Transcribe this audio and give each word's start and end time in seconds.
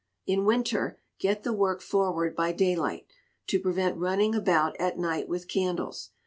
In 0.25 0.45
winter, 0.45 0.97
get 1.19 1.43
the 1.43 1.53
work 1.53 1.79
forward 1.79 2.35
by 2.35 2.53
daylight, 2.53 3.05
to 3.45 3.59
prevent 3.59 3.97
running 3.99 4.33
about 4.33 4.75
at 4.79 4.97
night 4.97 5.29
with 5.29 5.47
candles. 5.47 6.09